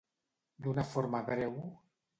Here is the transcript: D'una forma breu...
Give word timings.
D'una 0.67 0.87
forma 0.95 1.23
breu... 1.31 1.59